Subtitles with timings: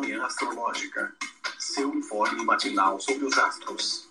[0.00, 1.12] Manhã Astrológica.
[1.58, 4.08] Seu informe matinal sobre os astros.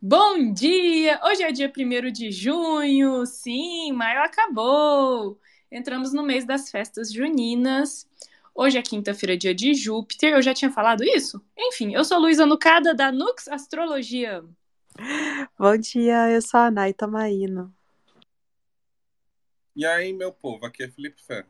[0.00, 1.20] Bom dia!
[1.24, 3.24] Hoje é dia 1 de junho.
[3.26, 5.38] Sim, maio acabou.
[5.70, 8.08] Entramos no mês das festas juninas.
[8.52, 10.32] Hoje é quinta-feira, dia de Júpiter.
[10.32, 11.40] Eu já tinha falado isso?
[11.56, 14.44] Enfim, eu sou Luísa Nucada, da Nux Astrologia.
[15.56, 17.72] Bom dia, eu sou a Naita Maíno.
[19.74, 21.48] E aí, meu povo, aqui é Felipe Ferro.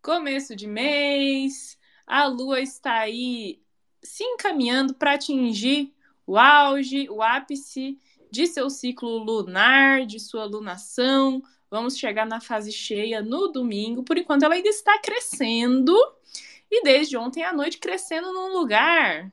[0.00, 3.60] Começo de mês, a lua está aí
[4.02, 5.92] se encaminhando para atingir
[6.26, 8.00] o auge, o ápice
[8.30, 11.42] de seu ciclo lunar, de sua lunação.
[11.70, 14.02] Vamos chegar na fase cheia no domingo.
[14.02, 15.94] Por enquanto, ela ainda está crescendo
[16.70, 19.30] e desde ontem à noite crescendo num lugar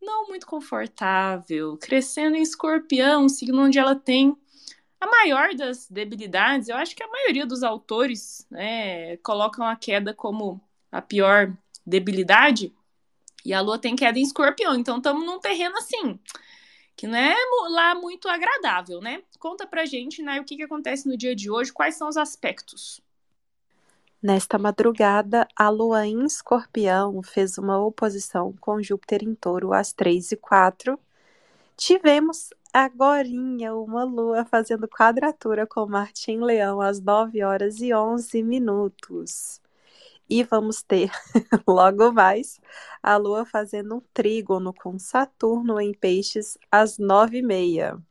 [0.00, 4.36] não muito confortável, crescendo em escorpião, signo onde ela tem
[5.02, 10.14] a maior das debilidades, eu acho que a maioria dos autores né, colocam a queda
[10.14, 10.60] como
[10.92, 11.52] a pior
[11.84, 12.72] debilidade,
[13.44, 16.20] e a lua tem queda em escorpião, então estamos num terreno assim,
[16.94, 17.34] que não é
[17.70, 19.22] lá muito agradável, né?
[19.40, 22.16] Conta pra gente, né, o que, que acontece no dia de hoje, quais são os
[22.16, 23.00] aspectos.
[24.22, 30.30] Nesta madrugada, a lua em escorpião fez uma oposição com Júpiter em touro às 3
[30.30, 30.96] e 4.
[31.76, 38.42] Tivemos agorinha uma lua fazendo quadratura com Marte em Leão às 9 horas e 11
[38.42, 39.60] minutos.
[40.28, 41.10] E vamos ter
[41.68, 42.58] logo mais
[43.02, 48.02] a lua fazendo um trígono com Saturno em Peixes às 9 e meia.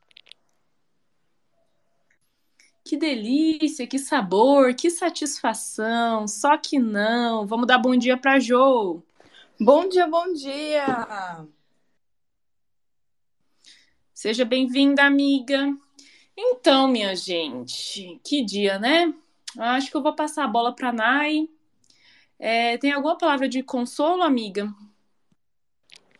[2.83, 6.27] Que delícia, que sabor, que satisfação.
[6.27, 7.47] Só que não.
[7.47, 9.01] Vamos dar bom dia para Jo.
[9.59, 11.47] Bom dia, bom dia.
[14.21, 15.75] Seja bem-vinda, amiga.
[16.37, 19.11] Então, minha gente, que dia, né?
[19.57, 21.49] Acho que eu vou passar a bola para Nai.
[22.37, 24.71] É, tem alguma palavra de consolo, amiga?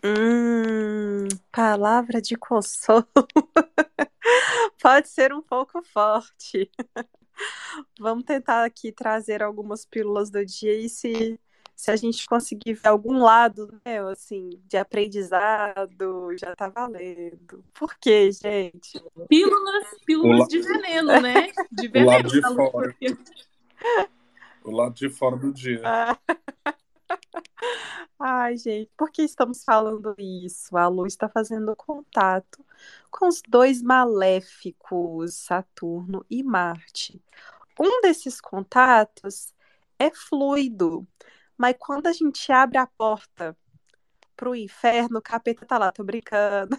[0.04, 3.06] Hum, palavra de consolo.
[4.82, 6.72] Pode ser um pouco forte.
[8.00, 11.40] Vamos tentar aqui trazer algumas pílulas do dia e se
[11.82, 17.66] se a gente conseguir ver algum lado, né, assim, de aprendizado, já tá valendo.
[17.74, 19.04] Por quê, gente?
[19.28, 21.52] Pílulas, pílulas de veneno, né?
[21.72, 22.08] De veneno.
[22.08, 22.96] O lado de fora.
[24.64, 25.82] O lado de fora do dia.
[28.20, 30.78] Ai, gente, por que estamos falando isso?
[30.78, 32.64] A Lua está fazendo contato
[33.10, 37.20] com os dois maléficos, Saturno e Marte.
[37.80, 39.52] Um desses contatos
[39.98, 41.08] é fluido,
[41.62, 43.56] mas quando a gente abre a porta
[44.36, 46.76] pro inferno, o capeta tá lá, tô brincando.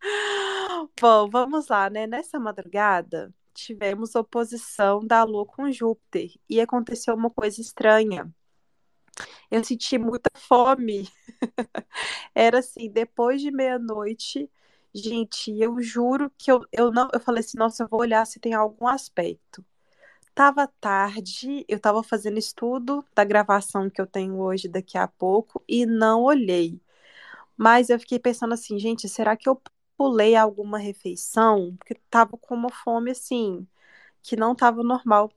[0.98, 2.06] Bom, vamos lá, né?
[2.06, 8.32] Nessa madrugada, tivemos oposição da Lua com Júpiter e aconteceu uma coisa estranha.
[9.50, 11.06] Eu senti muita fome.
[12.34, 14.50] Era assim, depois de meia-noite,
[14.94, 17.10] gente, eu juro que eu, eu não.
[17.12, 19.62] Eu falei assim, nossa, eu vou olhar se tem algum aspecto.
[20.34, 25.62] Tava tarde, eu tava fazendo estudo da gravação que eu tenho hoje daqui a pouco
[25.68, 26.80] e não olhei.
[27.56, 29.60] Mas eu fiquei pensando assim, gente, será que eu
[29.96, 31.76] pulei alguma refeição?
[31.78, 33.66] Porque tava com uma fome assim,
[34.22, 35.30] que não tava normal.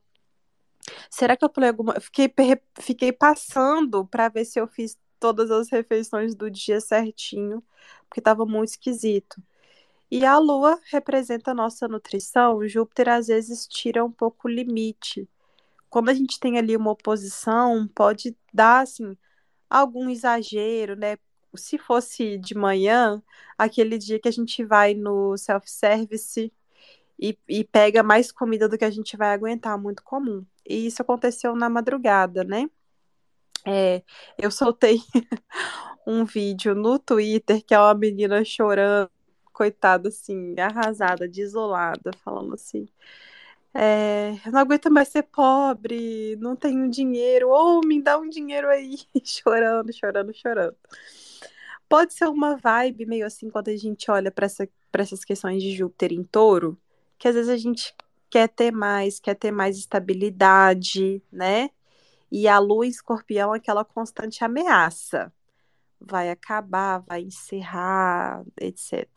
[1.09, 1.99] Será que eu pulei alguma?
[1.99, 2.31] Fiquei,
[2.79, 7.63] fiquei passando para ver se eu fiz todas as refeições do dia certinho,
[8.09, 9.41] porque tava muito esquisito.
[10.15, 15.27] E a Lua representa a nossa nutrição, Júpiter às vezes tira um pouco o limite.
[15.89, 19.17] Quando a gente tem ali uma oposição, pode dar assim
[19.67, 21.17] algum exagero, né?
[21.55, 23.23] Se fosse de manhã,
[23.57, 26.53] aquele dia que a gente vai no self-service
[27.19, 30.45] e, e pega mais comida do que a gente vai aguentar, muito comum.
[30.63, 32.69] E isso aconteceu na madrugada, né?
[33.65, 34.03] É,
[34.37, 35.01] eu soltei
[36.05, 39.09] um vídeo no Twitter que é uma menina chorando
[39.53, 42.87] coitada, assim, arrasada, desolada, falando assim.
[43.73, 48.67] É, eu não aguento mais ser pobre, não tenho dinheiro, ou me dá um dinheiro
[48.69, 50.75] aí, chorando, chorando, chorando.
[51.89, 55.75] Pode ser uma vibe meio assim quando a gente olha para essa, essas questões de
[55.75, 56.77] Júpiter em touro,
[57.17, 57.93] que às vezes a gente
[58.29, 61.69] quer ter mais, quer ter mais estabilidade, né?
[62.31, 65.31] E a lua em escorpião é aquela constante ameaça.
[65.99, 69.07] Vai acabar, vai encerrar, etc.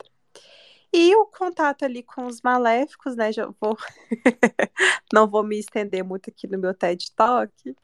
[0.93, 3.31] E o contato ali com os maléficos, né?
[3.31, 3.77] Já vou.
[5.13, 7.75] Não vou me estender muito aqui no meu TED Talk,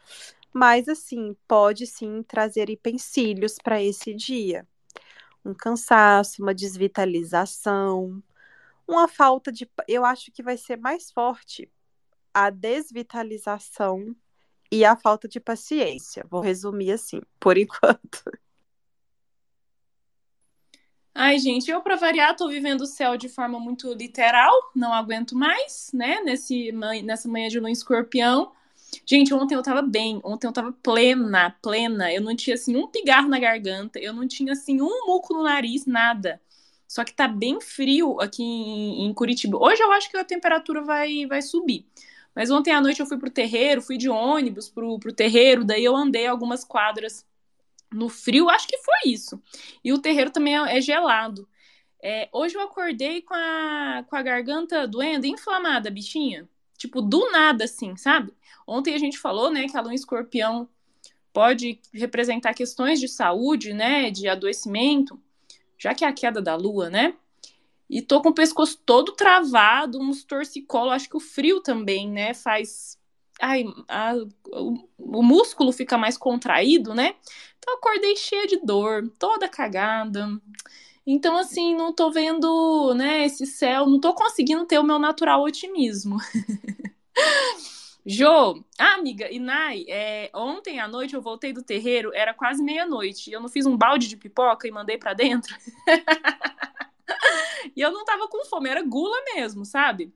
[0.54, 4.68] mas assim, pode sim trazer empecilhos para esse dia.
[5.46, 8.24] Um cansaço, uma desvitalização,
[8.88, 9.70] uma falta de.
[9.88, 11.70] Eu acho que vai ser mais forte
[12.34, 14.16] a desvitalização
[14.72, 16.26] e a falta de paciência.
[16.30, 18.24] Vou resumir assim, por enquanto.
[21.16, 25.36] Ai, gente, eu para variar tô vivendo o céu de forma muito literal, não aguento
[25.38, 26.22] mais, né?
[26.22, 26.72] Nesse,
[27.04, 28.52] nessa manhã de lua escorpião.
[29.06, 32.12] Gente, ontem eu tava bem, ontem eu tava plena, plena.
[32.12, 35.44] Eu não tinha assim um pigarro na garganta, eu não tinha assim um muco no
[35.44, 36.42] nariz, nada.
[36.88, 39.58] Só que tá bem frio aqui em, em Curitiba.
[39.58, 41.86] Hoje eu acho que a temperatura vai, vai subir.
[42.36, 45.84] Mas ontem à noite eu fui pro terreiro, fui de ônibus pro, pro terreiro, daí
[45.84, 47.26] eu andei algumas quadras
[47.94, 49.42] no frio, acho que foi isso.
[49.84, 51.48] E o terreiro também é, é gelado.
[52.02, 56.50] É, hoje eu acordei com a, com a garganta doendo, inflamada, bichinha.
[56.78, 58.34] Tipo, do nada, assim, sabe?
[58.68, 60.68] Ontem a gente falou, né, que a lua escorpião
[61.32, 65.20] pode representar questões de saúde, né, de adoecimento,
[65.78, 67.16] já que é a queda da lua, né?
[67.90, 72.34] E tô com o pescoço todo travado, uns torcicolo, acho que o frio também, né,
[72.34, 72.98] faz
[73.44, 74.16] ai, a,
[74.52, 77.16] o, o, músculo fica mais contraído, né?
[77.60, 80.28] Então acordei cheia de dor, toda cagada.
[81.06, 85.44] Então, assim, não tô vendo, né, esse céu, não tô conseguindo ter o meu natural
[85.44, 86.18] otimismo.
[88.06, 92.64] Jô, ah, amiga, e Nai, é, ontem à noite eu voltei do terreiro, era quase
[92.64, 95.56] meia-noite, e eu não fiz um balde de pipoca e mandei para dentro.
[97.76, 100.14] e eu não tava com fome, era gula mesmo, sabe?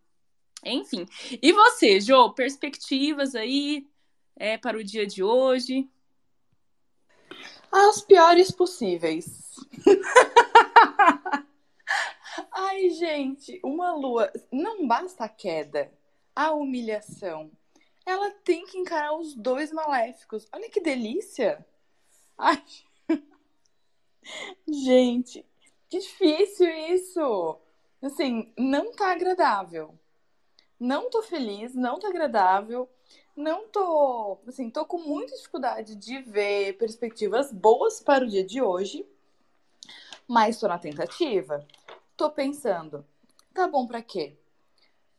[0.63, 1.06] Enfim.
[1.42, 3.88] E você, Jô, perspectivas aí
[4.36, 5.89] é, para o dia de hoje?
[7.71, 9.56] As piores possíveis.
[12.51, 14.31] Ai, gente, uma lua.
[14.51, 15.92] Não basta a queda,
[16.36, 17.51] a humilhação.
[18.06, 20.48] Ela tem que encarar os dois maléficos.
[20.54, 21.65] Olha que delícia!
[22.38, 22.63] Ai.
[24.68, 25.45] Gente,
[25.89, 27.59] que difícil isso!
[28.01, 29.98] Assim, não tá agradável
[30.79, 32.89] não tô feliz, não tô agradável,
[33.35, 38.62] não tô, assim, tô com muita dificuldade de ver perspectivas boas para o dia de
[38.62, 39.06] hoje,
[40.27, 41.65] mas tô na tentativa.
[42.15, 43.06] Tô pensando,
[43.53, 44.35] tá bom para quê?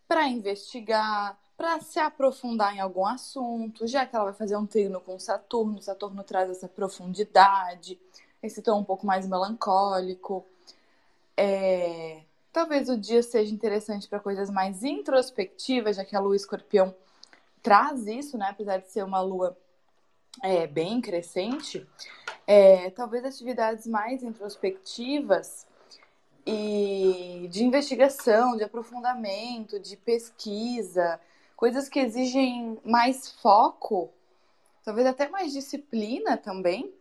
[0.06, 5.00] Para investigar, para se aprofundar em algum assunto, já que ela vai fazer um treino
[5.00, 7.98] com Saturno, Saturno traz essa profundidade,
[8.42, 10.44] esse tom um pouco mais melancólico.
[11.36, 12.22] É,
[12.52, 16.94] Talvez o dia seja interessante para coisas mais introspectivas, já que a lua escorpião
[17.62, 18.48] traz isso, né?
[18.50, 19.56] Apesar de ser uma lua
[20.42, 21.86] é, bem crescente,
[22.46, 25.66] é, talvez atividades mais introspectivas
[26.46, 31.20] e de investigação, de aprofundamento, de pesquisa,
[31.54, 34.10] coisas que exigem mais foco,
[34.82, 36.94] talvez até mais disciplina também,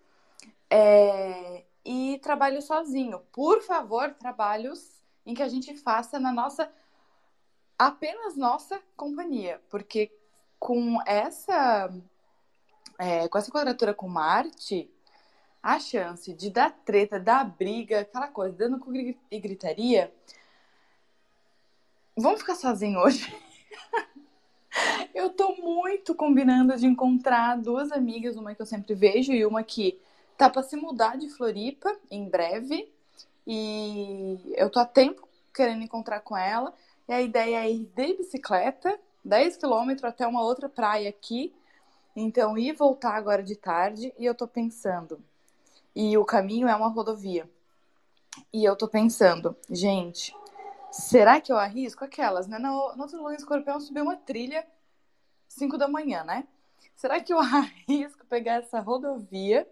[0.70, 3.22] é, e trabalho sozinho.
[3.32, 4.97] Por favor, trabalhos
[5.28, 6.72] em que a gente faça na nossa
[7.78, 10.10] apenas nossa companhia, porque
[10.58, 11.94] com essa
[12.98, 14.90] é, com essa quadratura com Marte,
[15.62, 20.12] a chance de dar treta, dar briga, aquela coisa, dando com e gritaria.
[22.16, 23.32] Vamos ficar sozinho hoje?
[25.14, 29.62] eu tô muito combinando de encontrar duas amigas, uma que eu sempre vejo e uma
[29.62, 30.00] que
[30.38, 32.97] tá para se mudar de Floripa em breve.
[33.48, 36.74] E eu tô há tempo querendo encontrar com ela.
[37.08, 41.56] E a ideia é ir de bicicleta, 10 quilômetros até uma outra praia aqui.
[42.14, 44.14] Então, ir voltar agora de tarde.
[44.20, 45.24] E eu tô pensando.
[45.96, 47.50] E o caminho é uma rodovia.
[48.54, 50.36] E eu tô pensando, gente,
[50.92, 52.60] será que eu arrisco aquelas, né?
[52.60, 54.68] No, outro Lua Escorpião subiu uma trilha
[55.48, 56.46] 5 da manhã, né?
[56.96, 59.68] Será que eu arrisco pegar essa rodovia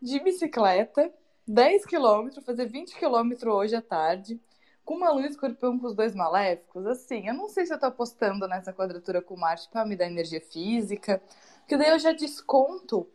[0.00, 1.12] de bicicleta
[1.46, 4.40] 10 quilômetros, fazer 20 quilômetros hoje à tarde,
[4.84, 7.86] com uma lua escorpião com os dois maléficos, assim, eu não sei se eu tô
[7.86, 11.22] apostando nessa quadratura com Marte para me dar energia física,
[11.60, 13.06] porque daí eu já desconto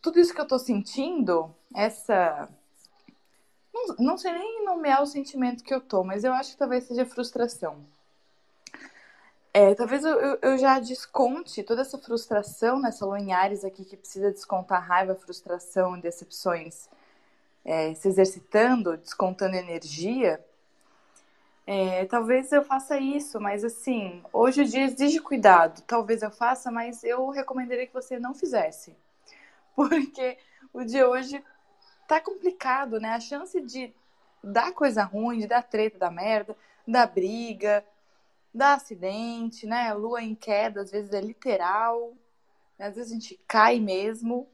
[0.00, 2.48] tudo isso que eu tô sentindo, essa.
[3.72, 6.84] Não, não sei nem nomear o sentimento que eu tô, mas eu acho que talvez
[6.84, 7.84] seja frustração.
[9.52, 13.96] É, talvez eu, eu, já desconte toda essa frustração nessa lua em Ares aqui, que
[13.96, 16.88] precisa descontar raiva, frustração e decepções
[17.66, 20.42] é, se exercitando, descontando energia,
[21.66, 25.82] é, talvez eu faça isso, mas assim, hoje o dia exige cuidado.
[25.82, 28.96] Talvez eu faça, mas eu recomendaria que você não fizesse.
[29.74, 30.38] Porque
[30.72, 31.42] o dia hoje
[32.06, 33.10] tá complicado, né?
[33.14, 33.92] A chance de
[34.44, 36.56] dar coisa ruim, de dar treta, da merda,
[36.86, 37.84] da briga,
[38.54, 39.92] dar acidente, né?
[39.92, 42.12] Lua em queda, às vezes é literal,
[42.78, 42.86] né?
[42.86, 44.48] às vezes a gente cai mesmo.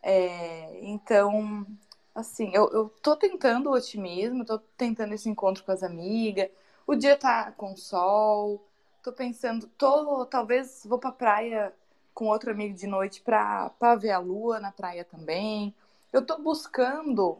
[0.00, 1.66] É, então,
[2.16, 6.48] Assim, eu, eu tô tentando o otimismo, tô tentando esse encontro com as amigas.
[6.86, 8.66] O dia tá com sol.
[9.02, 11.74] Tô pensando, tô, talvez vou pra praia
[12.14, 15.74] com outro amigo de noite pra, pra ver a lua na praia também.
[16.10, 17.36] Eu tô buscando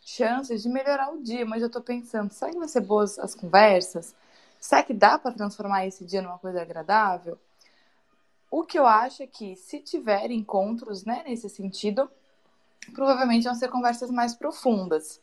[0.00, 3.34] chances de melhorar o dia, mas eu tô pensando, será que vai ser boas as
[3.34, 4.14] conversas?
[4.58, 7.38] Será que dá para transformar esse dia numa coisa agradável?
[8.50, 12.10] O que eu acho é que se tiver encontros, né, nesse sentido,
[12.90, 15.20] provavelmente vão ser conversas mais profundas.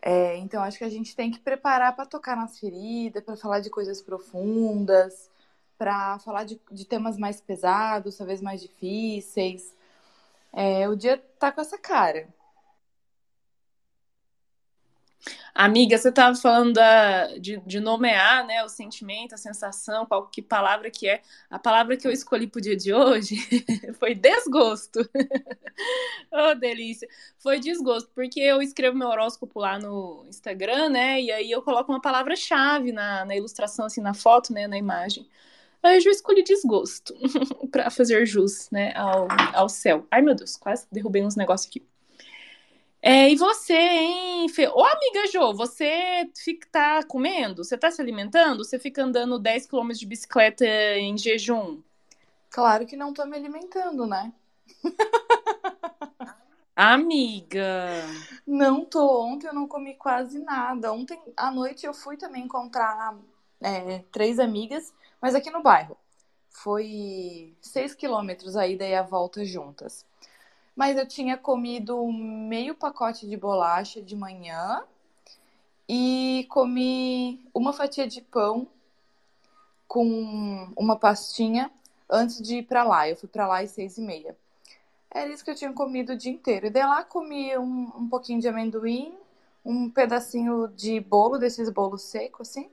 [0.00, 3.60] É, então acho que a gente tem que preparar para tocar nas feridas, para falar
[3.60, 5.30] de coisas profundas,
[5.76, 9.74] para falar de, de, temas mais pesados, talvez mais difíceis.
[10.52, 12.28] É, o dia tá com essa cara.
[15.54, 20.40] Amiga, você estava falando da, de, de, nomear né, o sentimento, a sensação, qual que
[20.40, 21.22] palavra que é.
[21.50, 23.36] A palavra que eu escolhi para o dia de hoje
[23.98, 25.00] foi desgosto.
[26.30, 27.08] oh, delícia.
[27.38, 31.20] Foi desgosto, porque eu escrevo meu horóscopo lá no Instagram, né?
[31.20, 34.66] E aí eu coloco uma palavra-chave na, na ilustração, assim, na foto, né?
[34.66, 35.26] Na imagem.
[35.82, 37.14] Aí eu escolhi desgosto
[37.70, 40.06] para fazer jus, né, ao, ao céu.
[40.10, 41.86] Ai, meu Deus, quase derrubei uns negócios aqui.
[43.00, 44.66] É, e você, hein, Fê?
[44.68, 47.64] Ô, amiga Jo, você fica, tá comendo?
[47.64, 48.64] Você tá se alimentando?
[48.64, 51.80] Você fica andando 10 km de bicicleta em jejum?
[52.50, 54.32] Claro que não tô me alimentando, né?
[56.74, 58.20] Amiga!
[58.46, 59.24] Não tô.
[59.24, 60.92] Ontem eu não comi quase nada.
[60.92, 63.16] Ontem à noite eu fui também encontrar
[63.60, 65.96] é, três amigas, mas aqui no bairro.
[66.50, 70.07] Foi 6 quilômetros a ida e a volta juntas
[70.78, 74.84] mas eu tinha comido meio pacote de bolacha de manhã
[75.88, 78.64] e comi uma fatia de pão
[79.88, 81.68] com uma pastinha
[82.08, 83.08] antes de ir para lá.
[83.08, 84.36] Eu fui para lá às seis e meia.
[85.10, 86.68] Era isso que eu tinha comido o dia inteiro.
[86.68, 89.12] E daí lá comi um, um pouquinho de amendoim,
[89.64, 92.70] um pedacinho de bolo, desses bolos secos, assim,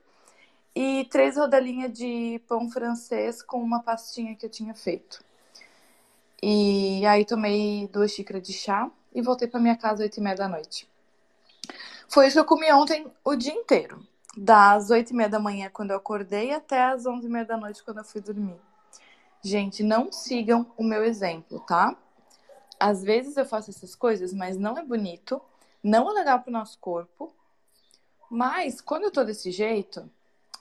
[0.75, 5.25] e três rodelinhas de pão francês com uma pastinha que eu tinha feito.
[6.47, 10.21] E aí tomei duas xícaras de chá e voltei para minha casa às oito e
[10.21, 10.87] meia da noite.
[12.07, 14.05] Foi isso que eu comi ontem o dia inteiro.
[14.37, 17.57] Das oito e meia da manhã, quando eu acordei, até as onze e meia da
[17.57, 18.61] noite, quando eu fui dormir.
[19.41, 21.97] Gente, não sigam o meu exemplo, tá?
[22.79, 25.41] Às vezes eu faço essas coisas, mas não é bonito,
[25.81, 27.33] não é legal pro nosso corpo.
[28.29, 30.07] Mas quando eu tô desse jeito,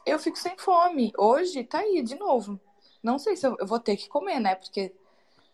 [0.07, 1.13] eu fico sem fome.
[1.19, 2.59] Hoje tá aí de novo.
[3.03, 4.55] Não sei se eu, eu vou ter que comer, né?
[4.55, 4.91] Porque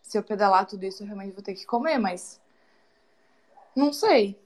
[0.01, 2.41] se eu pedalar tudo isso, eu realmente vou ter que comer, mas.
[3.75, 4.37] Não sei.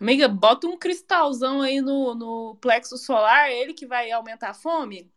[0.00, 5.10] Amiga, bota um cristalzão aí no, no plexo solar, ele que vai aumentar a fome,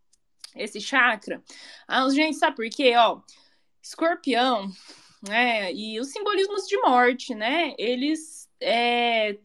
[0.56, 1.44] esse chakra.
[1.88, 2.96] Ah, gente, sabe por quê?
[2.96, 3.22] Ó,
[3.82, 4.70] escorpião,
[5.28, 9.38] né, e os simbolismos de morte, né, eles é,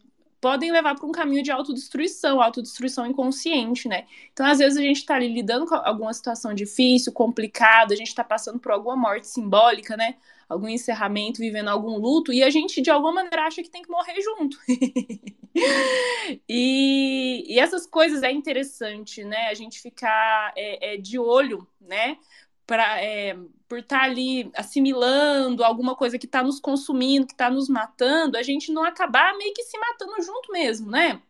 [0.43, 4.05] podem levar para um caminho de autodestruição, autodestruição inconsciente, né?
[4.33, 8.09] Então, às vezes, a gente está ali lidando com alguma situação difícil, complicada, a gente
[8.09, 10.17] está passando por alguma morte simbólica, né?
[10.49, 13.89] Algum encerramento, vivendo algum luto, e a gente, de alguma maneira, acha que tem que
[13.89, 14.57] morrer junto.
[16.49, 19.47] e, e, essas coisas é interessante, né?
[19.47, 22.17] A gente ficar é, é, de olho, né?
[22.65, 23.35] Pra, é,
[23.67, 28.37] por estar tá ali assimilando alguma coisa que está nos consumindo, que está nos matando,
[28.37, 31.21] a gente não acabar meio que se matando junto mesmo, né?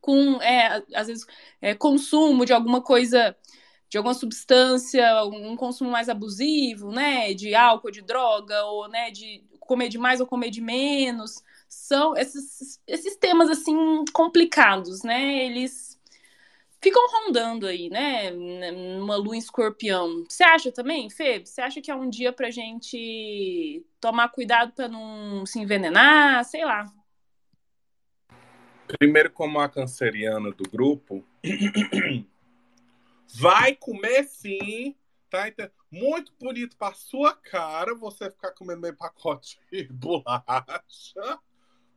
[0.00, 1.26] Com, é, às vezes,
[1.60, 3.36] é, consumo de alguma coisa,
[3.88, 7.34] de alguma substância, um consumo mais abusivo, né?
[7.34, 11.42] De álcool, de droga, ou né, de comer de mais ou comer de menos.
[11.68, 15.46] São esses, esses temas, assim, complicados, né?
[15.46, 15.89] Eles
[16.80, 18.30] ficam rondando aí, né?
[18.30, 20.24] Numa lua em escorpião.
[20.28, 21.40] Você acha também, Fê?
[21.40, 26.44] Você acha que é um dia pra gente tomar cuidado para não se envenenar?
[26.44, 26.90] Sei lá.
[28.98, 31.24] Primeiro, como a canceriana do grupo,
[33.34, 34.96] vai comer sim,
[35.28, 35.44] tá?
[35.92, 41.38] Muito bonito para sua cara você ficar comendo meio pacote de bolacha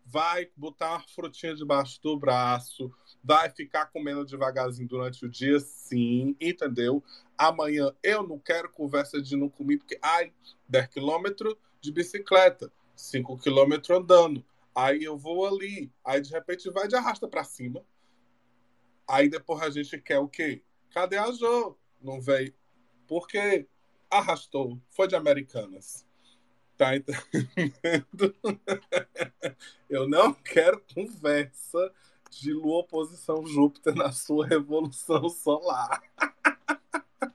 [0.06, 2.92] vai botar uma frutinha debaixo do braço,
[3.24, 7.02] vai ficar comendo devagarzinho durante o dia, sim, entendeu?
[7.38, 10.34] Amanhã eu não quero conversa de não comer, porque, ai,
[10.68, 14.44] 10 quilômetros de bicicleta, 5 quilômetros andando,
[14.76, 17.84] aí eu vou ali, aí de repente vai de arrasta para cima,
[19.08, 20.62] aí depois a gente quer o quê?
[20.92, 21.78] Cadê a Jo?
[22.02, 22.54] Não veio.
[23.08, 23.68] Porque
[24.10, 26.06] arrastou, foi de Americanas.
[26.78, 28.36] Tá entendendo?
[29.90, 31.94] Eu não quero conversa
[32.40, 36.02] de Lua oposição Júpiter na sua revolução solar.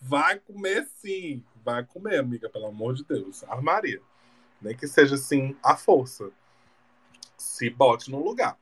[0.00, 1.44] Vai comer sim.
[1.64, 3.44] Vai comer, amiga, pelo amor de Deus.
[3.44, 4.00] Armaria.
[4.60, 6.30] Nem que seja assim, a força.
[7.36, 8.58] Se bote no lugar.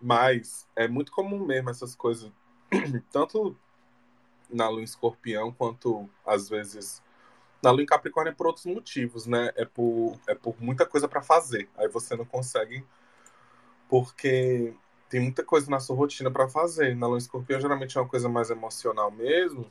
[0.00, 2.30] Mas é muito comum mesmo essas coisas,
[3.12, 3.56] tanto
[4.50, 7.02] na lua escorpião, quanto às vezes
[7.62, 9.50] na lua em Capricórnio é por outros motivos, né?
[9.56, 11.68] É por, é por muita coisa para fazer.
[11.76, 12.84] Aí você não consegue,
[13.88, 14.74] porque
[15.08, 16.96] tem muita coisa na sua rotina para fazer.
[16.96, 19.66] Na lua escorpião geralmente é uma coisa mais emocional mesmo.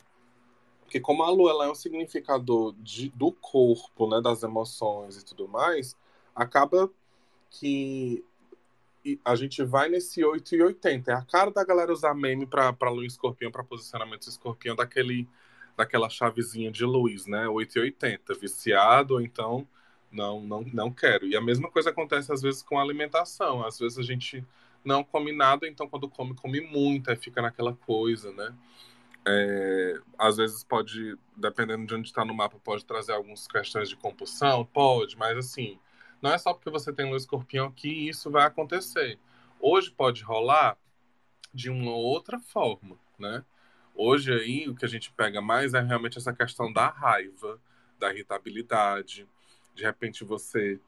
[0.82, 5.26] Porque como a lua ela é um significador de, do corpo, né, das emoções e
[5.26, 5.96] tudo mais,
[6.36, 6.90] acaba
[7.50, 8.24] que
[9.26, 11.12] a gente vai nesse 8 e 80.
[11.12, 15.28] É a cara da galera usar meme pra, pra lua escorpião, pra posicionamento escorpião, daquele,
[15.76, 17.48] daquela chavezinha de luz, né?
[17.48, 18.34] 8 e 80.
[18.36, 19.68] Viciado, então
[20.12, 21.26] não, não, não quero.
[21.26, 23.66] E a mesma coisa acontece às vezes com a alimentação.
[23.66, 24.46] Às vezes a gente
[24.84, 28.54] não come nada, então quando come, come muito, aí fica naquela coisa, né?
[29.26, 33.96] É, às vezes pode, dependendo de onde está no mapa, pode trazer algumas questões de
[33.96, 35.80] compulsão, pode, mas assim,
[36.22, 39.18] não é só porque você tem um escorpião que isso vai acontecer.
[39.60, 40.78] Hoje pode rolar
[41.54, 43.46] de uma outra forma, né?
[43.96, 47.60] Hoje aí o que a gente pega mais é realmente essa questão da raiva,
[48.00, 49.28] da irritabilidade.
[49.76, 50.80] De repente você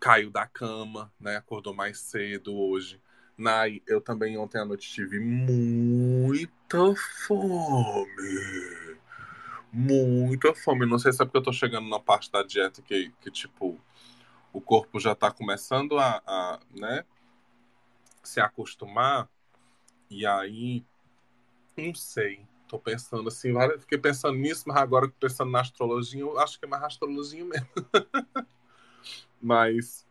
[0.00, 1.36] caiu da cama, né?
[1.36, 3.00] Acordou mais cedo hoje.
[3.36, 6.94] Nai, eu também ontem à noite tive muita
[7.26, 8.06] fome.
[9.72, 10.86] Muita fome.
[10.86, 13.80] Não sei se é porque eu tô chegando na parte da dieta que, que tipo,
[14.52, 17.04] o corpo já está começando a, a né,
[18.22, 19.28] se acostumar,
[20.10, 20.84] e aí,
[21.76, 26.58] não sei, tô pensando assim, fiquei pensando nisso, mas agora pensando na astrologia, eu acho
[26.58, 27.68] que é mais astrologia mesmo.
[29.40, 30.06] mas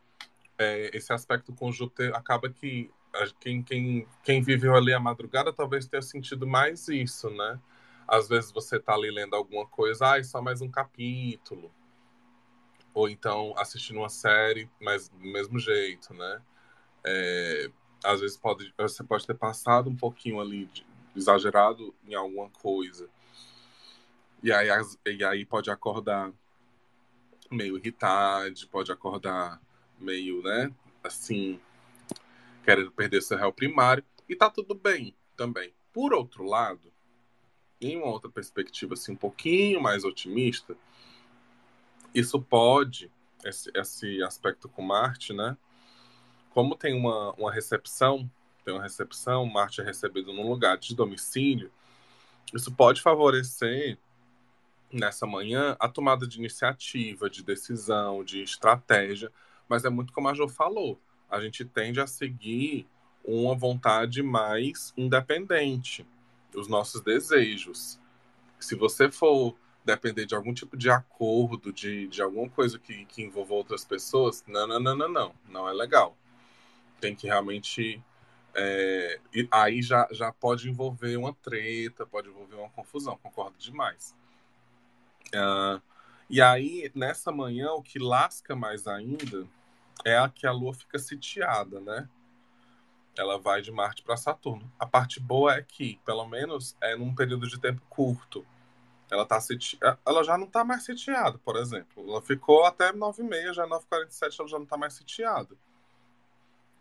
[0.58, 2.90] é, esse aspecto com Júpiter acaba que
[3.40, 7.60] quem, quem, quem viveu ali a madrugada talvez tenha sentido mais isso, né?
[8.08, 11.72] Às vezes você tá ali lendo alguma coisa, ah, é só mais um capítulo
[12.94, 16.42] ou então assistindo uma série, mas do mesmo jeito, né?
[17.04, 17.72] É,
[18.04, 23.10] às vezes pode, você pode ter passado um pouquinho ali de, exagerado em alguma coisa.
[24.44, 24.70] E aí,
[25.06, 26.32] e aí pode acordar
[27.50, 29.62] meio irritado, pode acordar
[30.00, 30.72] meio, né,
[31.04, 31.60] assim,
[32.64, 34.04] querendo perder seu réu primário.
[34.28, 35.74] E tá tudo bem também.
[35.92, 36.92] Por outro lado,
[37.80, 40.76] em uma outra perspectiva assim um pouquinho mais otimista,
[42.14, 43.12] isso pode,
[43.44, 45.58] esse, esse aspecto com Marte, né?
[46.54, 48.30] Como tem uma, uma recepção,
[48.64, 51.72] tem uma recepção, Marte é recebido num lugar de domicílio,
[52.54, 53.98] isso pode favorecer
[54.92, 59.32] nessa manhã a tomada de iniciativa, de decisão, de estratégia,
[59.70, 61.00] mas é muito como a Jo falou,
[61.32, 62.86] a gente tende a seguir
[63.24, 66.06] uma vontade mais independente,
[66.54, 67.98] os nossos desejos.
[68.60, 73.24] Se você for depender de algum tipo de acordo, de, de alguma coisa que, que
[73.24, 76.18] envolva outras pessoas, não, não, não, não, não, não é legal.
[77.00, 78.04] Tem que realmente.
[78.54, 84.14] É, aí já, já pode envolver uma treta, pode envolver uma confusão, concordo demais.
[85.28, 85.82] Uh,
[86.30, 89.48] e aí, nessa manhã, o que lasca mais ainda
[90.06, 92.08] é a que a Lua fica sitiada, né?
[93.18, 94.72] Ela vai de Marte para Saturno.
[94.80, 98.46] A parte boa é que, pelo menos, é num período de tempo curto.
[99.10, 99.78] Ela, tá seti...
[100.06, 102.10] ela já não está mais sitiada, por exemplo.
[102.10, 105.56] Ela ficou até 9h30, já 9h47 ela já não está mais sitiada.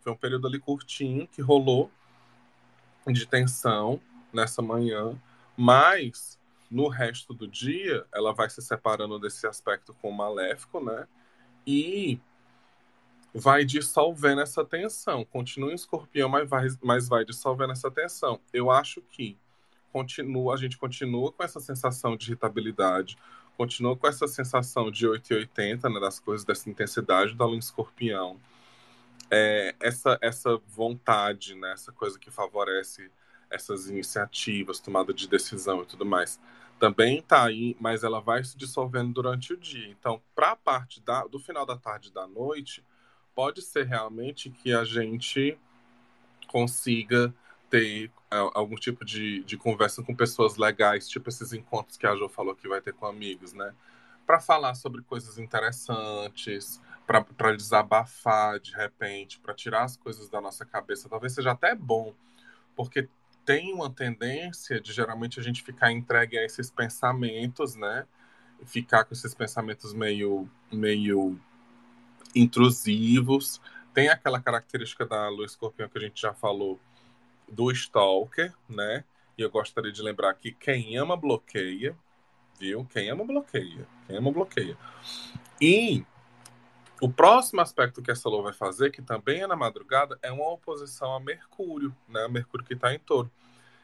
[0.00, 1.90] Foi um período ali curtinho que rolou
[3.06, 4.00] de tensão
[4.32, 5.20] nessa manhã,
[5.56, 6.38] mas
[6.70, 11.08] no resto do dia ela vai se separando desse aspecto com o maléfico, né?
[11.66, 12.20] E
[13.34, 15.24] vai dissolvendo essa tensão.
[15.24, 18.40] Continua em escorpião, mas vai, mas vai dissolvendo essa tensão.
[18.52, 19.38] Eu acho que
[19.92, 23.18] continua, a gente continua com essa sensação de irritabilidade,
[23.56, 28.40] continua com essa sensação de 880, né, das coisas, dessa intensidade da lua escorpião.
[29.30, 33.10] É, essa, essa vontade, né, essa coisa que favorece
[33.48, 36.40] essas iniciativas, tomada de decisão e tudo mais,
[36.78, 39.88] também está aí, mas ela vai se dissolvendo durante o dia.
[39.88, 42.82] Então, para a parte da, do final da tarde e da noite,
[43.34, 45.58] pode ser realmente que a gente
[46.46, 47.32] consiga
[47.68, 52.14] ter é, algum tipo de, de conversa com pessoas legais, tipo esses encontros que a
[52.14, 53.72] Jo falou que vai ter com amigos, né?
[54.26, 56.80] Para falar sobre coisas interessantes,
[57.36, 61.08] para desabafar de repente, para tirar as coisas da nossa cabeça.
[61.08, 62.14] Talvez seja até bom,
[62.76, 63.08] porque
[63.44, 68.06] tem uma tendência de geralmente a gente ficar entregue a esses pensamentos, né?
[68.64, 71.40] Ficar com esses pensamentos meio, meio
[72.34, 73.60] intrusivos.
[73.92, 76.78] Tem aquela característica da lua escorpião que a gente já falou,
[77.48, 79.04] do Stalker, né?
[79.36, 81.96] E eu gostaria de lembrar que quem ama bloqueia,
[82.58, 82.86] viu?
[82.92, 83.86] Quem ama bloqueia.
[84.06, 84.76] Quem ama bloqueia.
[85.60, 86.04] E
[87.00, 90.48] o próximo aspecto que essa lua vai fazer, que também é na madrugada, é uma
[90.48, 92.28] oposição a Mercúrio, né?
[92.28, 93.30] Mercúrio que está em touro.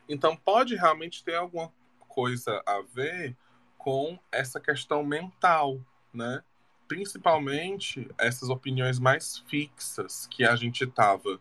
[0.09, 1.73] Então pode realmente ter alguma
[2.07, 3.37] coisa a ver
[3.79, 5.81] com essa questão mental,
[6.13, 6.43] né?
[6.89, 11.41] Principalmente essas opiniões mais fixas que a gente estava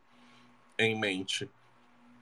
[0.78, 1.50] em mente.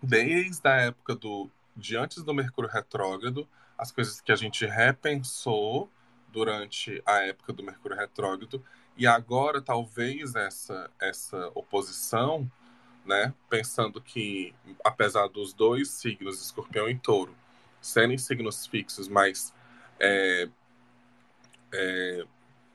[0.02, 5.90] Desde a época do de antes do Mercúrio retrógrado, as coisas que a gente repensou
[6.32, 8.64] durante a época do Mercúrio retrógrado
[8.96, 12.50] e agora talvez essa essa oposição,
[13.06, 17.36] né, pensando que apesar dos dois signos Escorpião e Touro
[17.82, 19.54] serem signos fixos, mas
[20.00, 20.48] é,
[21.72, 22.26] é,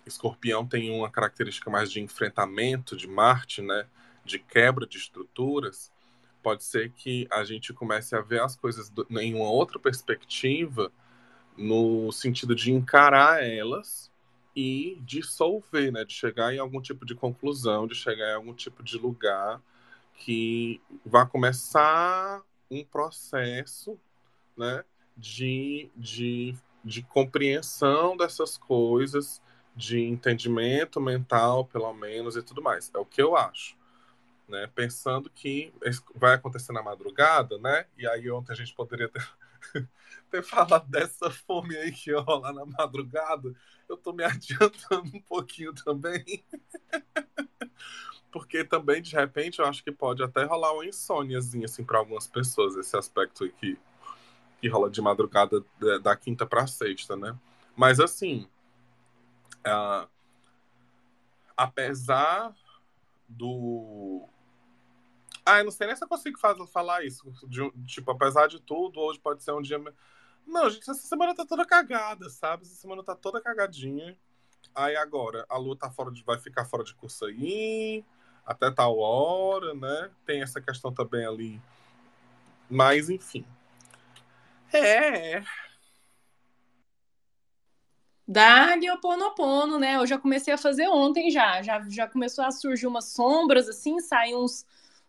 [0.09, 3.87] Escorpião tem uma característica mais de enfrentamento de Marte, né,
[4.25, 5.92] de quebra de estruturas.
[6.42, 10.90] Pode ser que a gente comece a ver as coisas em uma outra perspectiva,
[11.57, 14.11] no sentido de encarar elas
[14.55, 16.05] e dissolver, né?
[16.05, 19.61] De chegar em algum tipo de conclusão, de chegar em algum tipo de lugar
[20.14, 23.99] que vai começar um processo,
[24.57, 24.85] né?
[25.16, 29.42] De, de, de compreensão dessas coisas,
[29.79, 32.91] de entendimento mental, pelo menos, e tudo mais.
[32.93, 33.77] É o que eu acho.
[34.49, 34.69] Né?
[34.75, 35.73] Pensando que
[36.17, 37.87] vai acontecer na madrugada, né?
[37.97, 39.25] E aí ontem a gente poderia ter,
[40.31, 43.55] ter falado dessa fome aí que rola na madrugada,
[43.88, 46.45] eu tô me adiantando um pouquinho também.
[48.33, 52.27] Porque também, de repente, eu acho que pode até rolar uma insôniazinha, assim, para algumas
[52.27, 53.79] pessoas, esse aspecto aqui,
[54.61, 55.64] que rola de madrugada
[56.03, 57.35] da quinta para sexta, né?
[57.75, 58.47] Mas, assim,
[59.72, 60.09] uh,
[61.57, 62.54] apesar
[63.28, 64.28] do.
[65.44, 67.33] Ah, eu não sei nem se eu consigo fazer, falar isso.
[67.46, 69.78] De, tipo, apesar de tudo, hoje pode ser um dia
[70.48, 72.62] não, gente, essa semana tá toda cagada, sabe?
[72.62, 74.16] Essa semana tá toda cagadinha.
[74.74, 78.02] Aí agora, a Lua tá fora de, vai ficar fora de curso aí,
[78.46, 80.11] até tal hora, né?
[80.24, 81.61] Tem essa questão também ali.
[82.68, 83.44] Mas, enfim.
[84.72, 85.42] É.
[88.29, 89.97] O ponopono, né?
[89.97, 91.62] Eu já comecei a fazer ontem já.
[91.62, 94.67] Já, já começou a surgir umas sombras, assim, saem uns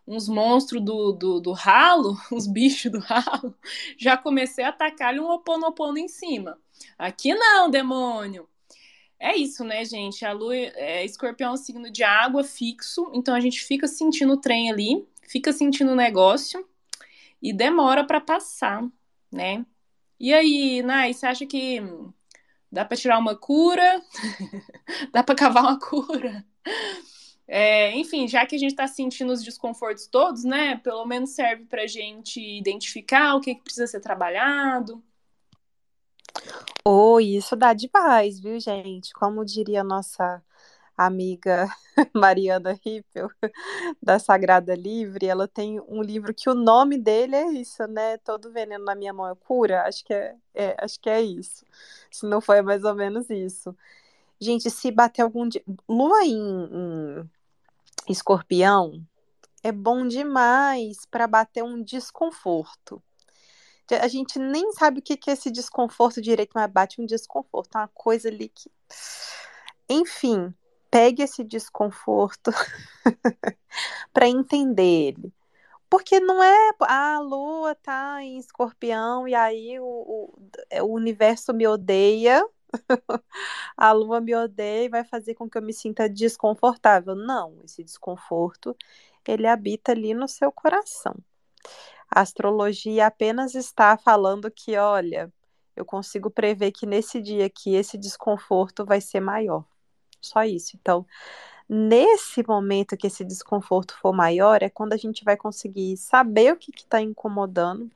[0.09, 3.55] uns monstros do, do, do ralo, uns bichos do ralo,
[3.95, 6.57] já comecei a atacar-lhe um oponopono em cima.
[6.97, 8.49] Aqui não, demônio!
[9.19, 10.25] É isso, né, gente?
[10.25, 14.33] A lua é escorpião é um signo de água fixo, então a gente fica sentindo
[14.33, 16.65] o trem ali, fica sentindo o negócio
[17.41, 18.83] e demora para passar,
[19.31, 19.65] né?
[20.19, 21.81] E aí, Nai, você acha que
[22.71, 24.01] dá para tirar uma cura?
[25.11, 26.45] dá para cavar uma cura?
[27.47, 30.77] É, enfim, já que a gente está sentindo os desconfortos todos, né?
[30.77, 35.03] Pelo menos serve para a gente identificar o que, que precisa ser trabalhado.
[36.85, 39.11] Oh, isso dá demais, viu, gente?
[39.13, 40.43] Como diria a nossa
[41.05, 41.69] amiga
[42.13, 43.29] Mariana Rippel,
[44.01, 48.17] da Sagrada Livre, ela tem um livro que o nome dele é isso, né?
[48.17, 49.83] Todo veneno na minha mão é cura.
[49.83, 51.65] Acho que é, é acho que é isso.
[52.11, 53.75] Se não foi mais ou menos isso.
[54.39, 55.63] Gente, se bater algum dia.
[55.87, 57.29] Lua em, em
[58.09, 59.01] escorpião
[59.63, 63.01] é bom demais para bater um desconforto.
[64.01, 67.87] A gente nem sabe o que é esse desconforto direito, mas bate um desconforto, uma
[67.87, 68.69] coisa ali que.
[69.89, 70.53] Enfim,
[70.91, 72.51] pegue esse desconforto
[74.13, 75.33] para entender ele.
[75.89, 80.39] Porque não é ah, a lua tá em escorpião e aí o, o,
[80.83, 82.45] o universo me odeia
[83.75, 87.15] a lua me odeia e vai fazer com que eu me sinta desconfortável.
[87.15, 88.75] Não, esse desconforto
[89.31, 91.15] ele habita ali no seu coração.
[92.09, 95.31] A astrologia apenas está falando que, olha,
[95.75, 99.63] eu consigo prever que nesse dia aqui esse desconforto vai ser maior.
[100.21, 100.77] Só isso.
[100.79, 101.05] Então,
[101.67, 106.57] nesse momento que esse desconforto for maior, é quando a gente vai conseguir saber o
[106.57, 107.89] que está incomodando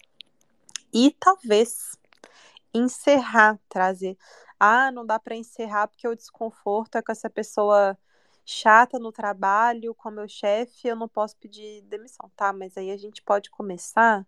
[0.93, 1.97] e talvez
[2.73, 4.17] encerrar, trazer
[4.65, 7.97] ah, não dá para encerrar porque o desconforto é com essa pessoa
[8.45, 12.53] chata no trabalho, com meu chefe, eu não posso pedir demissão, tá?
[12.53, 14.25] Mas aí a gente pode começar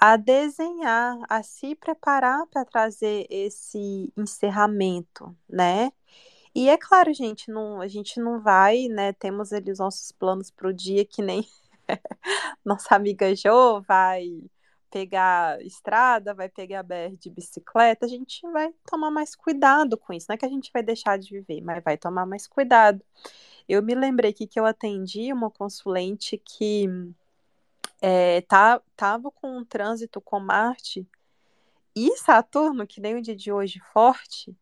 [0.00, 5.92] a desenhar, a se preparar para trazer esse encerramento, né?
[6.54, 9.12] E é claro, gente, não, a gente não vai, né?
[9.12, 11.46] Temos ali os nossos planos para o dia que nem
[12.64, 14.42] nossa amiga Jo vai
[14.90, 20.26] pegar estrada, vai pegar BR de bicicleta, a gente vai tomar mais cuidado com isso.
[20.28, 23.04] Não é que a gente vai deixar de viver, mas vai tomar mais cuidado.
[23.68, 26.86] Eu me lembrei aqui que eu atendi uma consulente que
[28.00, 31.04] é, tá, tava com um trânsito com Marte
[31.96, 34.56] e Saturno, que nem o dia de hoje, forte.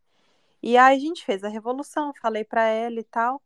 [0.63, 3.41] E aí a gente fez a revolução, falei para ela e tal.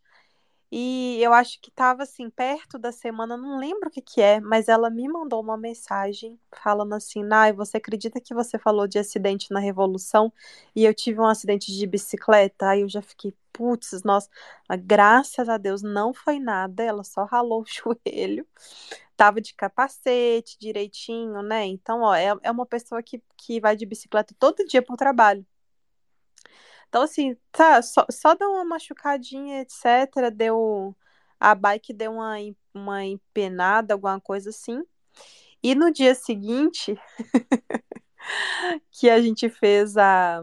[0.71, 4.41] E eu acho que estava assim, perto da semana, não lembro o que que é,
[4.41, 8.99] mas ela me mandou uma mensagem falando assim: Nai, você acredita que você falou de
[8.99, 10.31] acidente na Revolução
[10.75, 12.69] e eu tive um acidente de bicicleta?
[12.69, 14.29] Aí eu já fiquei, putz, nossa,
[14.81, 18.45] graças a Deus não foi nada, ela só ralou o joelho.
[19.15, 21.65] Tava de capacete direitinho, né?
[21.65, 25.45] Então, ó, é, é uma pessoa que, que vai de bicicleta todo dia pro trabalho.
[26.89, 30.31] Então, assim, tá, só, só deu uma machucadinha, etc.
[30.33, 30.95] Deu.
[31.39, 32.35] A bike deu uma,
[32.73, 34.83] uma empenada, alguma coisa assim.
[35.61, 36.97] E no dia seguinte,
[38.91, 40.41] que a gente fez a,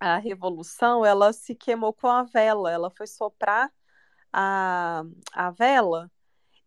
[0.00, 2.70] a revolução, ela se queimou com a vela.
[2.70, 3.72] Ela foi soprar
[4.32, 6.10] a, a vela.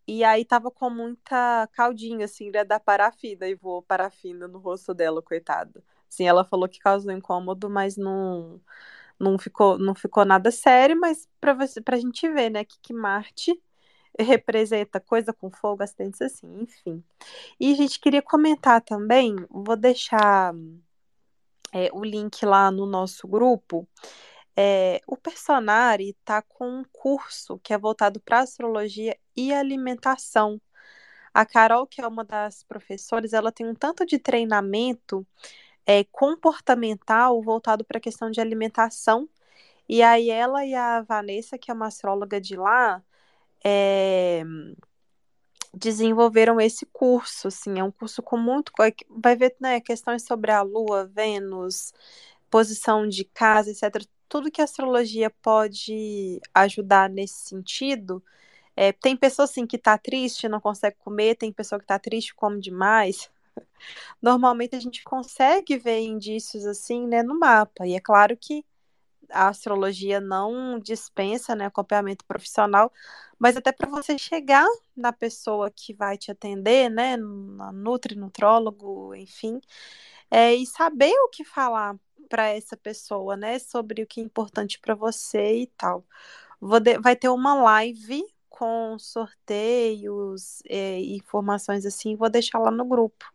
[0.08, 4.94] E aí tava com muita caldinha, assim, né, da parafina, e voou parafina no rosto
[4.94, 5.84] dela, coitada.
[6.12, 8.62] Sim, ela falou que causou incômodo, mas não,
[9.20, 12.94] não, ficou, não ficou nada sério, mas para você, pra gente ver, né, que, que
[12.94, 13.58] Marte
[14.20, 17.04] representa coisa com fogo, acidentes assim, enfim.
[17.60, 20.54] E a gente queria comentar também, vou deixar
[21.74, 23.88] é, o link lá no nosso grupo.
[24.56, 30.62] É, o Personari está com um curso que é voltado para astrologia e alimentação.
[31.34, 35.26] A Carol, que é uma das professoras, ela tem um tanto de treinamento
[35.86, 39.30] é, comportamental voltado para a questão de alimentação.
[39.90, 43.04] E aí ela e a Vanessa, que é uma astróloga de lá,
[43.64, 44.44] é,
[45.74, 48.72] desenvolveram esse curso, assim, é um curso com muito,
[49.10, 51.94] vai ver, né, questões sobre a Lua, Vênus,
[52.50, 54.06] posição de casa, etc.
[54.30, 58.24] Tudo que a astrologia pode ajudar nesse sentido.
[58.76, 62.36] É, tem pessoa assim que tá triste, não consegue comer, tem pessoa que tá triste,
[62.36, 63.30] come demais.
[64.22, 67.86] Normalmente a gente consegue ver indícios assim, né, no mapa.
[67.88, 68.66] E é claro que
[69.30, 72.92] a astrologia não dispensa, né, acompanhamento profissional,
[73.40, 79.16] mas até para você chegar na pessoa que vai te atender, né, na nutri, nutrólogo,
[79.16, 79.60] enfim,
[80.30, 81.96] é, e saber o que falar
[82.30, 86.06] para essa pessoa, né, sobre o que é importante para você e tal.
[86.82, 92.86] De, vai ter uma live com sorteios é, e informações assim, vou deixar lá no
[92.86, 93.26] grupo.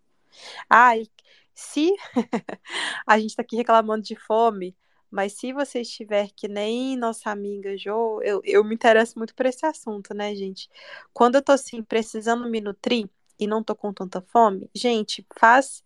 [0.68, 1.08] Ah, e
[1.54, 1.94] se
[3.06, 4.76] a gente está aqui reclamando de fome,
[5.10, 9.46] mas se você estiver que nem nossa amiga Jo, eu, eu me interesso muito por
[9.46, 10.68] esse assunto, né, gente?
[11.12, 15.84] Quando eu tô assim, precisando me nutrir e não tô com tanta fome, gente, faz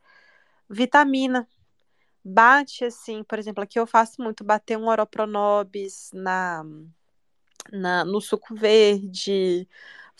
[0.69, 1.49] vitamina.
[2.25, 6.65] Bate assim, por exemplo, aqui eu faço muito bater um oropronobis na,
[7.73, 9.69] na no suco verde,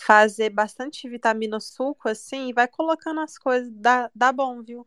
[0.01, 4.87] fazer bastante vitamina suco assim e vai colocando as coisas, dá, dá bom, viu?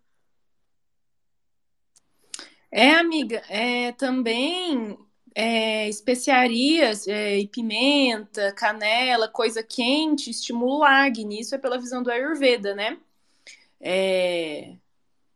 [2.72, 4.98] É, amiga, é, também
[5.36, 11.40] é, especiarias é, e pimenta, canela, coisa quente, estimula o Agni.
[11.40, 12.98] Isso é pela visão do Ayurveda, né?
[13.80, 14.76] É...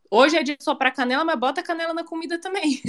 [0.10, 2.82] Hoje é de soprar canela, mas bota canela na comida também.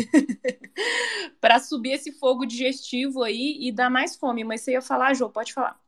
[1.41, 4.45] para subir esse fogo digestivo aí e dar mais fome.
[4.45, 5.79] Mas você ia falar, Jô, pode falar.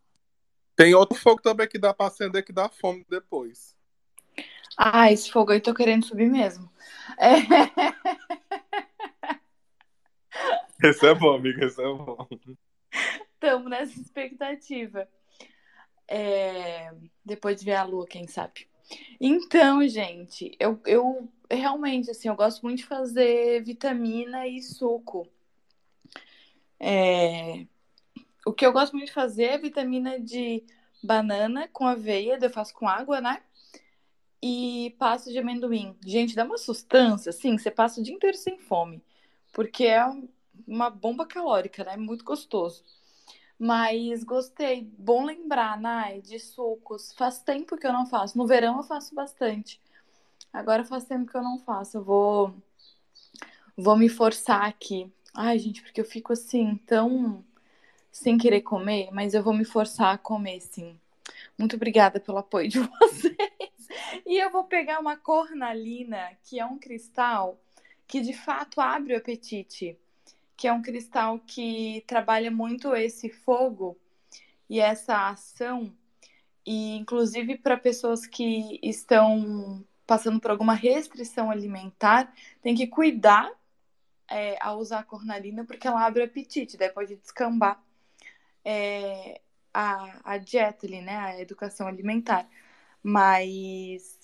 [0.80, 3.76] Tem outro fogo também que dá pra acender que dá fome depois.
[4.78, 6.72] Ah, esse fogo aí tô querendo subir mesmo.
[7.18, 7.34] É...
[10.82, 12.26] Esse é bom, amiga, esse é bom.
[13.34, 15.06] Estamos nessa expectativa.
[16.08, 16.90] É...
[17.22, 18.66] Depois de ver a lua, quem sabe.
[19.20, 25.28] Então, gente, eu, eu realmente, assim, eu gosto muito de fazer vitamina e suco.
[26.78, 27.66] É...
[28.50, 30.64] O que eu gosto muito de fazer é vitamina de
[31.00, 33.40] banana com aveia, eu faço com água, né?
[34.42, 35.96] E pasta de amendoim.
[36.04, 39.04] Gente, dá uma sustância, assim, você passa o dia inteiro sem fome.
[39.52, 40.04] Porque é
[40.66, 41.96] uma bomba calórica, né?
[41.96, 42.82] Muito gostoso.
[43.56, 44.82] Mas gostei.
[44.98, 47.12] Bom lembrar, Nai, de sucos.
[47.12, 48.36] Faz tempo que eu não faço.
[48.36, 49.80] No verão eu faço bastante.
[50.52, 51.98] Agora faz tempo que eu não faço.
[51.98, 52.52] Eu vou,
[53.76, 55.08] vou me forçar aqui.
[55.32, 57.44] Ai, gente, porque eu fico assim, tão
[58.10, 60.98] sem querer comer, mas eu vou me forçar a comer, sim.
[61.58, 63.36] Muito obrigada pelo apoio de vocês.
[64.26, 67.58] E eu vou pegar uma cornalina, que é um cristal
[68.06, 69.96] que de fato abre o apetite,
[70.56, 73.96] que é um cristal que trabalha muito esse fogo
[74.68, 75.92] e essa ação,
[76.66, 83.50] e inclusive para pessoas que estão passando por alguma restrição alimentar, tem que cuidar
[84.28, 87.80] é, ao usar a cornalina, porque ela abre o apetite, daí pode descambar
[88.64, 89.40] é,
[89.74, 91.16] a, a dieta ali, né?
[91.16, 92.48] A educação alimentar.
[93.02, 94.18] Mas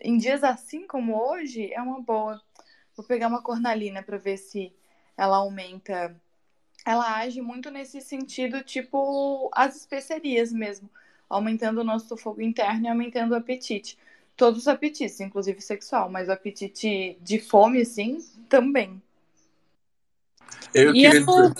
[0.00, 2.40] em dias assim como hoje, é uma boa.
[2.96, 4.72] Vou pegar uma cornalina para ver se
[5.16, 6.16] ela aumenta
[6.84, 10.90] ela age muito nesse sentido, tipo as especiarias mesmo,
[11.28, 13.98] aumentando o nosso fogo interno e aumentando o apetite.
[14.36, 19.00] Todos os apetites, inclusive sexual, mas o apetite de fome, assim, também.
[20.74, 21.52] Eu E queria dizer,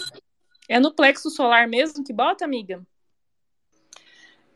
[0.70, 2.86] é no plexo solar mesmo que bota, amiga?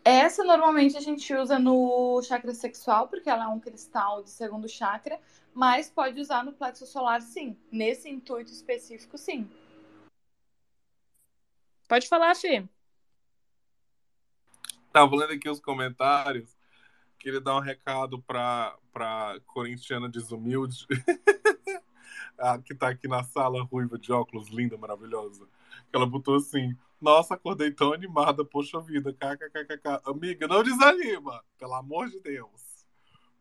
[0.04, 4.68] Essa normalmente a gente usa no chakra sexual, porque ela é um cristal de segundo
[4.68, 5.18] chakra,
[5.52, 7.56] mas pode usar no plexo solar, sim.
[7.72, 9.50] Nesse intuito específico, sim.
[11.88, 12.64] Pode falar, Fê.
[14.92, 16.56] tava lendo aqui os comentários.
[17.18, 20.86] Queria dar um recado pra, pra corintiana desumilde,
[22.38, 25.48] a que tá aqui na sala, ruiva de óculos, linda, maravilhosa.
[25.92, 30.00] Ela botou assim: Nossa, acordei tão animada, poxa vida, kkkk.
[30.04, 32.86] Amiga, não desanima, pelo amor de Deus.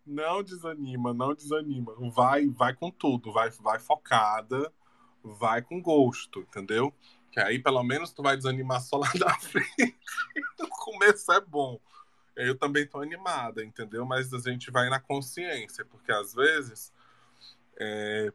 [0.05, 1.95] Não desanima, não desanima.
[2.11, 4.71] Vai, vai com tudo, vai, vai focada,
[5.23, 6.93] vai com gosto, entendeu?
[7.31, 9.97] Que aí pelo menos tu vai desanimar só lá da frente.
[10.59, 11.79] o começo é bom.
[12.35, 14.05] Eu também tô animada, entendeu?
[14.05, 16.91] Mas a gente vai na consciência, porque às vezes
[17.79, 18.33] é,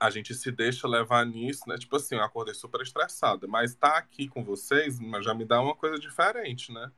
[0.00, 1.76] a gente se deixa levar nisso, né?
[1.76, 5.74] Tipo assim, eu acordei super estressada, mas tá aqui com vocês já me dá uma
[5.74, 6.90] coisa diferente, né?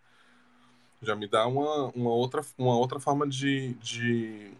[1.03, 4.51] Já me dá uma, uma, outra, uma outra forma de, de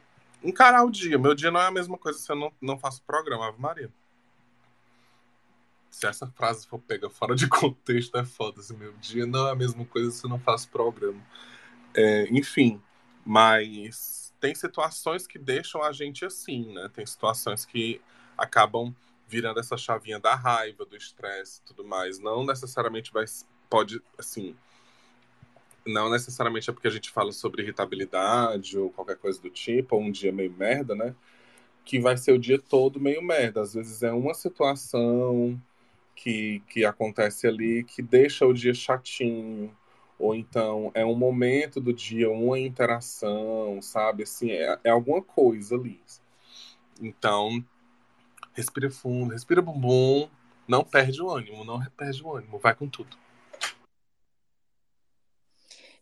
[0.43, 1.19] encarar o dia.
[1.19, 3.91] Meu dia não é a mesma coisa se eu não, não faço programa, Ave Maria.
[5.91, 8.61] Se essa frase for pega fora de contexto, é foda.
[8.63, 11.23] Se meu dia não é a mesma coisa se eu não faço programa.
[11.95, 12.83] É, enfim,
[13.25, 16.91] mas tem situações que deixam a gente assim, né?
[16.93, 18.01] Tem situações que
[18.37, 18.95] acabam
[19.29, 22.19] virando essa chavinha da raiva, do estresse tudo mais.
[22.19, 23.25] Não necessariamente vai
[23.69, 24.55] pode assim,
[25.87, 30.03] não necessariamente é porque a gente fala sobre irritabilidade ou qualquer coisa do tipo, ou
[30.03, 31.15] um dia meio merda, né?
[31.85, 33.63] Que vai ser o dia todo meio merda.
[33.63, 35.61] Às vezes é uma situação
[36.15, 39.75] que, que acontece ali que deixa o dia chatinho,
[40.19, 44.25] ou então é um momento do dia, uma interação, sabe?
[44.25, 46.01] Assim, é, é alguma coisa ali.
[47.01, 47.63] Então,
[48.57, 50.29] respira fundo, respira bumbum,
[50.67, 53.17] não perde o ânimo, não perde o ânimo, vai com tudo.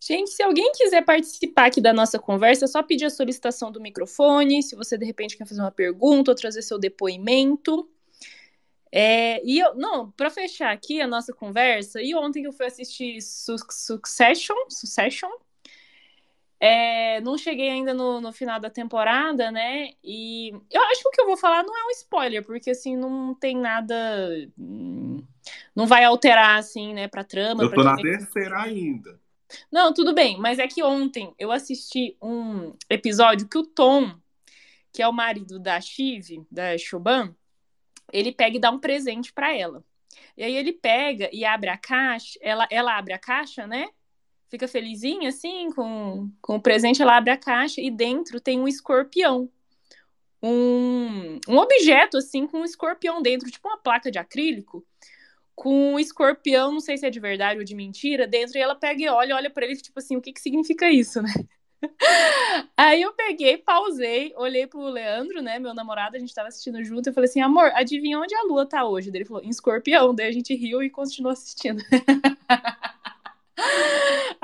[0.01, 3.81] Gente, se alguém quiser participar aqui da nossa conversa, é só pedir a solicitação do
[3.81, 4.63] microfone.
[4.63, 7.89] Se você de repente quer fazer uma pergunta ou trazer seu depoimento.
[8.93, 12.67] É, e eu, não, para fechar aqui a nossa conversa, e ontem que eu fui
[12.67, 15.31] assistir Su Succession, Succession,
[16.65, 19.91] é, não cheguei ainda no, no, final da temporada, né?
[20.03, 22.97] E eu acho que o que eu vou falar não é um spoiler, porque assim,
[22.97, 23.95] não tem nada.
[24.57, 27.63] Não vai alterar, assim, né, pra trama.
[27.63, 29.21] Eu tô na terceira ainda.
[29.71, 34.15] Não, tudo bem, mas é que ontem eu assisti um episódio que o Tom,
[34.91, 37.37] que é o marido da Shiv, da Shoban,
[38.11, 39.85] ele pega e dá um presente para ela.
[40.35, 43.91] E aí ele pega e abre a caixa, ela, ela abre a caixa, né?
[44.55, 48.69] Fica felizinha assim com, com o presente, ela abre a caixa e dentro tem um
[48.69, 49.51] escorpião.
[50.41, 54.87] Um, um objeto assim com um escorpião dentro, tipo uma placa de acrílico,
[55.57, 58.77] com um escorpião, não sei se é de verdade ou de mentira, dentro, e ela
[58.77, 61.35] pega e olha, olha para ele, tipo assim, o que que significa isso, né?
[62.77, 67.09] Aí eu peguei, pausei, olhei pro Leandro, né, meu namorado, a gente tava assistindo junto,
[67.09, 69.11] eu falei assim, amor, adivinha onde a lua tá hoje?
[69.13, 71.83] Ele falou, em escorpião, daí a gente riu e continuou assistindo.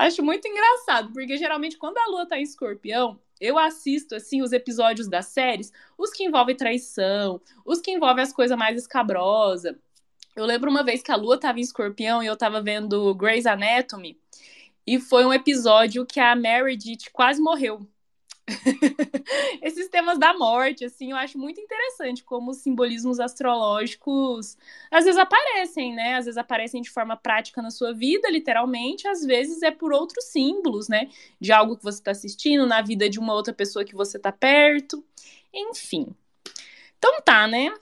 [0.00, 4.50] Acho muito engraçado, porque geralmente quando a lua tá em escorpião, eu assisto, assim, os
[4.50, 9.76] episódios das séries, os que envolvem traição, os que envolvem as coisas mais escabrosas.
[10.34, 13.44] Eu lembro uma vez que a lua tava em escorpião e eu tava vendo Grey's
[13.44, 14.18] Anatomy,
[14.86, 17.86] e foi um episódio que a Meredith quase morreu.
[19.62, 24.56] Esses temas da morte, assim, eu acho muito interessante como os simbolismos astrológicos
[24.90, 26.16] às vezes aparecem, né?
[26.16, 30.24] Às vezes aparecem de forma prática na sua vida, literalmente, às vezes é por outros
[30.26, 31.08] símbolos, né?
[31.40, 34.32] De algo que você está assistindo, na vida de uma outra pessoa que você está
[34.32, 35.04] perto,
[35.52, 36.14] enfim.
[36.98, 37.72] Então tá, né?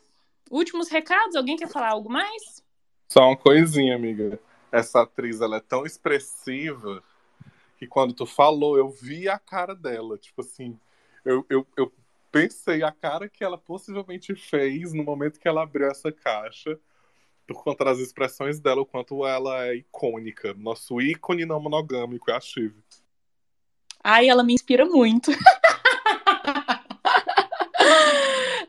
[0.50, 2.62] Últimos recados, alguém quer falar algo mais?
[3.08, 4.38] Só uma coisinha, amiga.
[4.70, 7.02] Essa atriz, ela é tão expressiva
[7.78, 10.18] que quando tu falou, eu vi a cara dela.
[10.18, 10.76] Tipo assim,
[11.24, 11.92] eu, eu, eu
[12.32, 16.78] pensei a cara que ela possivelmente fez no momento que ela abriu essa caixa,
[17.46, 20.52] por conta das expressões dela, o quanto ela é icônica.
[20.54, 22.74] Nosso ícone não monogâmico é a Shiv.
[24.02, 25.30] Ai, ela me inspira muito.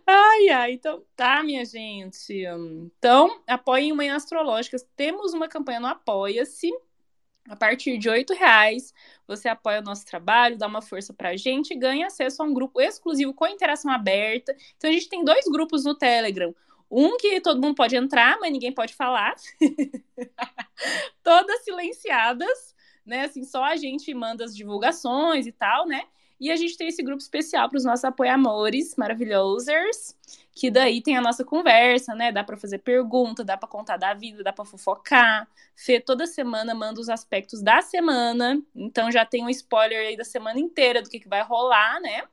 [0.06, 2.46] ai, ai, então tá, minha gente.
[2.46, 4.88] Então, apoiem Mãe Astrológicas.
[4.96, 6.72] Temos uma campanha no Apoia-se.
[7.50, 8.94] A partir de R$ reais,
[9.28, 12.54] você apoia o nosso trabalho, dá uma força pra gente e ganha acesso a um
[12.54, 14.56] grupo exclusivo com interação aberta.
[14.78, 16.54] Então, a gente tem dois grupos no Telegram.
[16.92, 19.36] Um que todo mundo pode entrar, mas ninguém pode falar.
[21.24, 23.26] Todas silenciadas, né?
[23.26, 26.04] Assim, só a gente manda as divulgações e tal, né?
[26.40, 30.16] E a gente tem esse grupo especial para os nossos apoiamores maravilhosos,
[30.54, 32.32] que daí tem a nossa conversa, né?
[32.32, 35.48] Dá para fazer pergunta, dá para contar da vida, dá para fofocar.
[35.76, 40.24] Fê toda semana manda os aspectos da semana, então já tem um spoiler aí da
[40.24, 42.24] semana inteira do que, que vai rolar, né?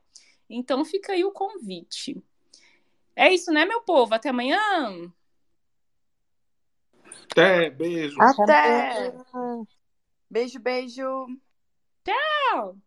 [0.49, 2.21] Então fica aí o convite.
[3.13, 4.13] É isso, né, meu povo?
[4.13, 4.59] Até amanhã.
[7.29, 8.15] Até, beijo.
[8.21, 9.13] Até.
[10.29, 11.27] Beijo, beijo.
[12.05, 12.77] Tchau.